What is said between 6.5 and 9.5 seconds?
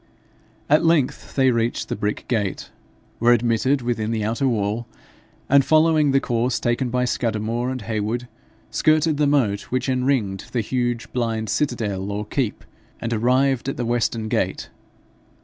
taken by Scudamore and Heywood, skirted the